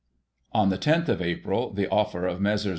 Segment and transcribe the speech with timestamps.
[0.51, 2.69] On the loth of April the offer of Messrs.